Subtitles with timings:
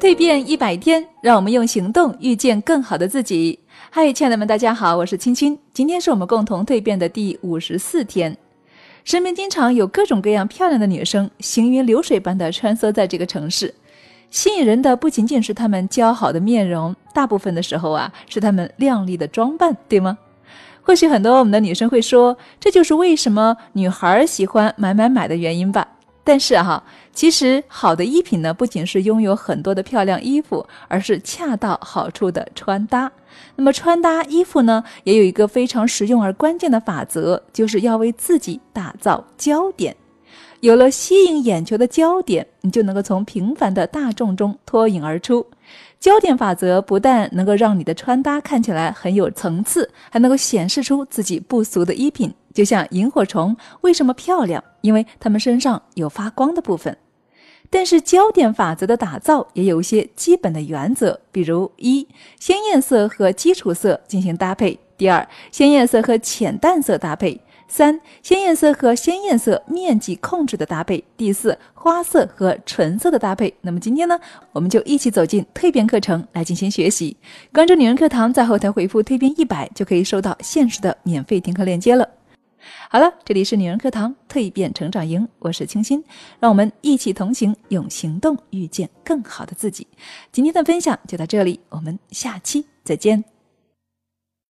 [0.00, 3.58] 蜕变一百天，让我们用行动遇见更好的自己。
[3.90, 5.58] 嗨，亲爱的们，大家好，我是青青。
[5.74, 8.34] 今天是我们共同蜕变的第五十四天。
[9.04, 13.74] 身边经常有各种各样漂亮的女生，行云流水般的穿梭在这个城市。
[14.30, 20.16] 吸引人的不仅仅是她们姣好的面容，大部分的时候啊，是她们靓丽的装扮，对吗？
[20.80, 25.86] 或许很多我们的女生会说，这就是为什么女孩喜欢买买买的原因吧。
[26.30, 26.80] 但是哈，
[27.12, 33.10] 其实好的衣品呢，不仅是拥有很多的漂亮衣服，而是恰到好处的穿搭。
[33.56, 39.96] 那么穿搭衣服呢，也有一个非常实用而关键的法则，就是要为自己打造焦点。
[40.60, 45.44] 有了吸引眼球的焦点，你就能够从平凡的大众中脱颖而出。
[45.98, 52.32] 焦点法则不但能够让你的穿搭看起来很有层次，还能够显示出自己不俗的衣品。
[52.52, 54.62] 就像萤火虫为什么漂亮？
[54.80, 56.96] 因为它们身上有发光的部分。
[57.72, 62.08] 但是焦点法则的打造也有一些基本的原则，比如一，
[62.40, 67.40] 鲜艳色和基础色进行搭配；第二，鲜艳色和浅淡色搭配。
[67.68, 73.54] 三鲜艳色和鲜艳色面积控制的搭配，第四花色和纯色的搭配。
[73.60, 74.18] 那么今天呢，
[74.50, 77.16] 我们就一起走进蜕变课程来进行学习。
[77.52, 82.08] 关注女人课堂，在后台回复“蜕变一百”，就可以收到限时的免费听课链接了。
[82.88, 86.02] 好了，这里是女人课堂蜕变成长营，我是清新，
[86.38, 89.86] 让我们一起同行，用行动遇见更好的自己。
[90.32, 93.39] 今天的分享就到这里，我们下期再见。